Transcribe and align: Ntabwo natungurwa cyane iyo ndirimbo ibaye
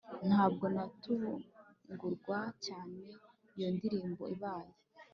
Ntabwo 0.29 0.65
natungurwa 0.75 2.39
cyane 2.65 3.03
iyo 3.57 3.69
ndirimbo 3.75 4.23
ibaye 4.35 4.73